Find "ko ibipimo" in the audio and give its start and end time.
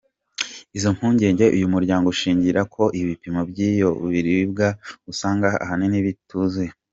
2.73-3.41